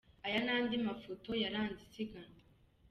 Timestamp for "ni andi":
0.45-0.77